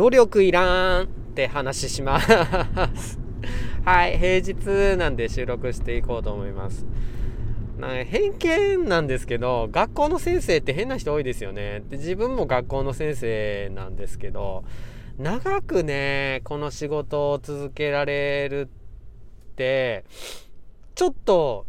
[0.00, 2.32] 努力いらんって話します。
[3.84, 6.86] はい平日なんで収録していこうと思います。
[7.76, 11.82] な偏見なんですけど学校の先生って変な人多いですよね。
[11.90, 14.64] で自分も学校の先生なんですけど
[15.18, 18.70] 長くねこの仕事を続けられる
[19.52, 20.06] って
[20.94, 21.66] ちょっと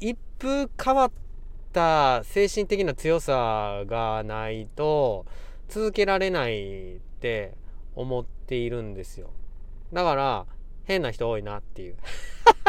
[0.00, 1.10] 一風変わっ
[1.74, 5.26] た精神的な強さがないと
[5.68, 7.54] 続けられないって
[7.96, 9.30] 思っているんですよ
[9.92, 10.46] だから
[10.84, 11.96] 変な人多いなっていう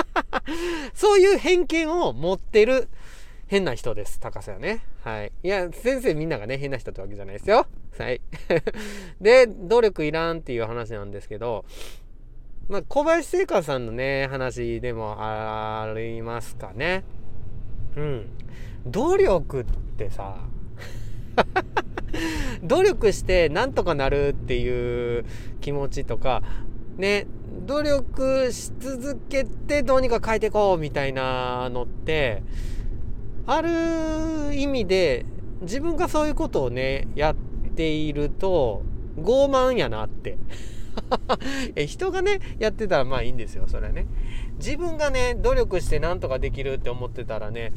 [0.93, 2.89] そういう偏見を持ってる
[3.49, 4.19] 変な人です。
[4.19, 4.85] 高さよね。
[5.03, 5.31] はい。
[5.41, 7.65] いや、先生みんながね、変な人ってわけじゃないですよ。
[7.97, 8.21] はい。
[9.19, 11.65] で、努力いらんっていう話なんですけど、
[12.67, 17.03] まあ、小林聖華さんのね、話でもありますかね。
[17.95, 18.29] うん。
[18.85, 19.65] 努力っ
[19.97, 20.37] てさ、
[22.63, 25.25] 努力してなんとかなるっていう
[25.61, 26.43] 気持ちとか、
[26.97, 27.27] ね、
[27.65, 32.43] 努力し続けてどうにか変えていこうみたいなのって、
[33.45, 35.25] ある意味で
[35.61, 37.35] 自分がそういうことをね、やっ
[37.75, 38.83] ていると
[39.17, 40.37] 傲慢やなって。
[41.87, 44.07] 人がね、やってたらまあいいんですよ、それはね。
[44.57, 47.71] 自分がね、努力してなんとかできるって思ってたらね、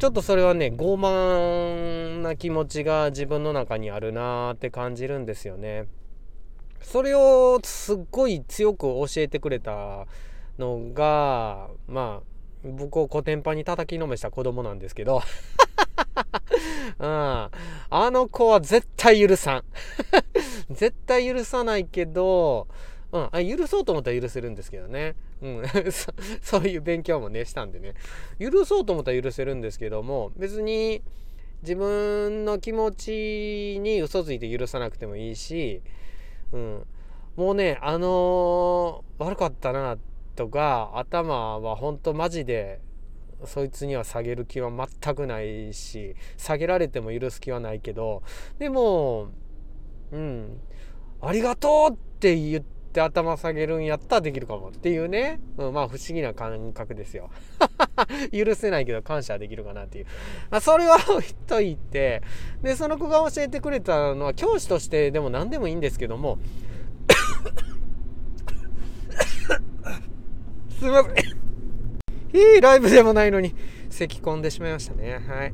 [0.00, 5.88] ちょっとそれはね、傲慢な気持ちが自分の中にあるなーって感じるんですよね。
[6.80, 10.06] それをすっごい強く教えてくれた
[10.58, 15.20] のが、まあ、僕をコテンパンに叩きのめした子供なんですけど、
[16.98, 17.50] うん、あ
[17.90, 19.64] の子は絶対許さん。
[20.72, 22.68] 絶対許さないけど、
[23.12, 25.16] うん、あ許そうと思ったら許せるんですけどね。
[25.42, 27.94] うん、 そそういう勉強もね、したんでね。
[28.38, 31.02] 許そうと思ったら許せるんですけども、別に
[31.62, 35.82] 自分の気持ちに嘘ついて許さなくてもいいし、
[36.52, 36.86] うん、
[37.36, 39.98] もうねあのー、悪かったな
[40.36, 42.80] とか頭は本当マジで
[43.44, 48.22] そいつには下げる気は全くないし下げられても許す気はないけど
[48.58, 49.28] でも
[50.12, 50.60] うん
[51.20, 57.30] ありがとうって言って頭下げるんやったらできるかもっていうね、うん、まあ不思議な感覚ですよ。
[58.32, 60.06] 許せないけど感謝できるかなっていう、
[60.50, 62.22] まあ、それは置いといて。
[62.62, 66.38] でその子が教えてくれたのは教師としてでも何でもいいんですけども。
[70.80, 71.14] すいません。
[72.32, 73.54] いいライブでもないのに
[73.90, 75.20] 咳込んでしまいましたね。
[75.28, 75.52] はい。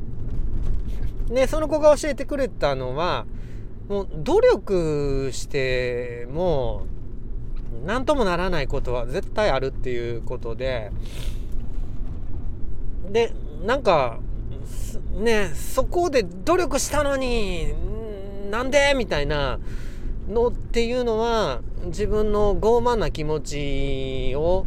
[1.28, 3.26] でその子が教えてくれたのは
[3.88, 6.86] もう努力しても
[7.84, 10.92] 何ともならないことは絶対あるっていうことで。
[13.10, 13.32] で
[13.64, 14.18] なんか
[15.16, 17.72] ねそこで努力したのに
[18.50, 19.60] なんでみたいな
[20.28, 24.66] のっていうのは自分の傲慢な気持ちを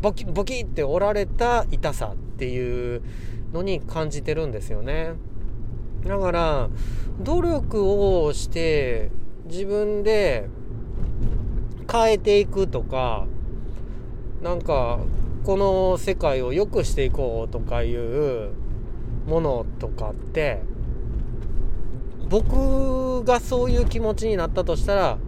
[0.00, 3.02] ボキボキって折られた痛さっていう
[3.52, 5.14] のに感じてるんですよね。
[6.06, 6.68] だから
[7.20, 9.10] 努力をして
[9.46, 10.48] 自分で
[11.90, 13.26] 変えていくとか
[14.42, 15.00] なんか
[15.44, 18.50] この世界を良くしていこうとかいう
[19.26, 20.62] ものとかって
[22.28, 25.18] 僕がそういう気持ちになったとしたら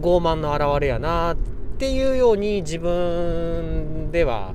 [0.00, 1.36] 傲慢の表れやなっ
[1.78, 4.54] ていうように自分では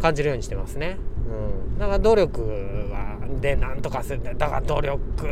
[0.00, 0.98] 感じるようにしてますね。
[1.28, 2.42] うん、だから努力
[2.90, 5.26] はでなんとかするだから努力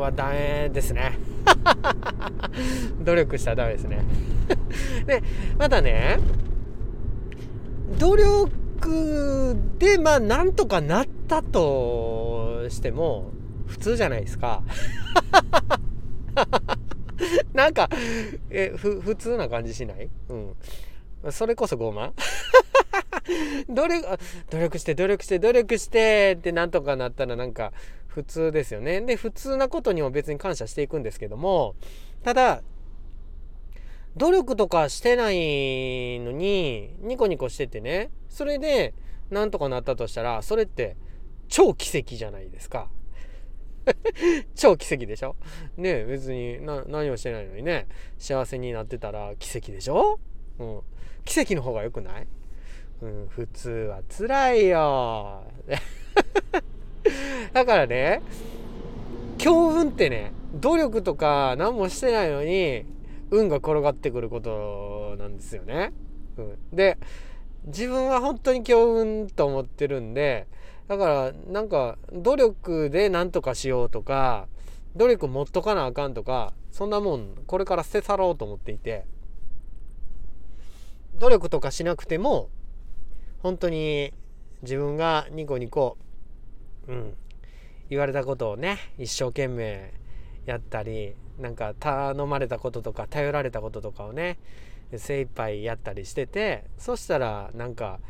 [0.00, 1.18] はダメですね。
[3.04, 4.04] 努力したらダメですね。
[5.06, 5.22] で
[5.58, 6.18] またね
[7.98, 13.30] 努力でまあなんとかなったとしても
[13.66, 14.62] 普通じゃないですか。
[17.52, 17.88] なんか、
[18.50, 20.08] え、ふ、普通な感じしない？
[20.28, 20.54] うん。
[21.32, 22.12] それこそ傲慢
[23.68, 24.06] 努力、
[24.50, 27.72] 努力して、努力して、努力してってなんとかなったらなんか
[28.08, 29.00] 普通ですよね。
[29.00, 31.76] で、普通なことにも別に感謝していくんですけども、
[32.24, 32.62] ただ、
[34.16, 38.92] 努力とかしてないのに、ニコニコしててね、それで、
[39.30, 40.96] なんとかなったとしたら、それって
[41.48, 42.90] 超奇跡じゃないですか。
[44.56, 45.36] 超奇跡でしょ？
[45.76, 47.86] ね別に何もしてないのにね、
[48.18, 50.18] 幸せになってたら奇跡でしょ？
[50.58, 50.80] うん。
[51.24, 52.26] 奇跡の方が良くない？
[53.02, 55.44] うん、普通は辛いよ。
[57.52, 58.22] だからね、
[59.38, 62.84] 強運ってね、努力とか何もしてないのに、
[63.30, 65.92] 運が転がってくることなんですよね。
[66.38, 66.98] うん、で
[67.66, 70.46] 自分は本当に強運と思ってるんで
[70.86, 74.48] だからなんか努力で何とかしようとか
[74.96, 79.04] 努力持っとかなあかんとかそんなもんこれから捨て去ろうと思っていて
[81.18, 82.48] 努力とかしなくても
[83.42, 84.14] 本当に
[84.62, 85.98] 自分がニコニコ
[86.88, 87.14] うん。
[87.90, 89.92] 言われたことをね一生懸命
[90.46, 94.38] やったりなんか頼まれたこととか頼られたこととかをね
[94.96, 98.00] 精一杯やったりしててそしたらなんか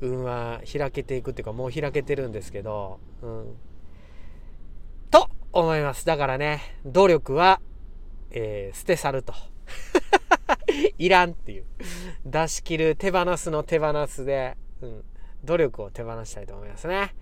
[0.00, 3.56] 運は開けていくっていうかもう開けてるんですけど、うん、
[5.10, 6.06] と思います。
[6.06, 7.60] だからね努力は、
[8.30, 9.34] えー、捨て去ると。
[10.98, 11.64] いらんっていう。
[12.24, 15.04] 出し切る手放すの手放すで、うん、
[15.44, 17.14] 努力を手放したいと思いますね。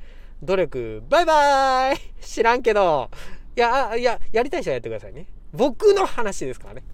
[0.43, 1.02] 努力。
[1.08, 1.99] バイバーイ。
[2.20, 3.11] 知らんけど。
[3.56, 5.26] いやいややりたい人はやってくださいね。
[5.52, 6.85] 僕の話ですからね。